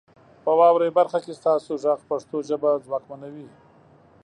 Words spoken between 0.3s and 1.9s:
په واورئ برخه کې ستاسو